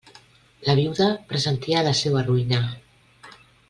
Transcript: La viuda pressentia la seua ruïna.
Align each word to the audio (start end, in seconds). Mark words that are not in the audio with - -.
La 0.69 0.75
viuda 0.79 1.09
pressentia 1.33 1.85
la 1.91 1.95
seua 2.03 2.27
ruïna. 2.31 2.67